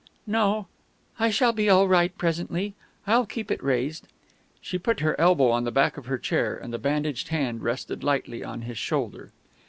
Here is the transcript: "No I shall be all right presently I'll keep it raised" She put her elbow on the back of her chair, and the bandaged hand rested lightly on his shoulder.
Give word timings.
"No 0.25 0.65
I 1.19 1.29
shall 1.29 1.53
be 1.53 1.69
all 1.69 1.87
right 1.87 2.17
presently 2.17 2.73
I'll 3.05 3.27
keep 3.27 3.51
it 3.51 3.61
raised" 3.63 4.07
She 4.59 4.79
put 4.79 5.01
her 5.01 5.15
elbow 5.21 5.51
on 5.51 5.63
the 5.63 5.69
back 5.71 5.95
of 5.95 6.07
her 6.07 6.17
chair, 6.17 6.57
and 6.57 6.73
the 6.73 6.79
bandaged 6.79 7.27
hand 7.27 7.61
rested 7.61 8.03
lightly 8.03 8.43
on 8.43 8.63
his 8.63 8.79
shoulder. 8.79 9.31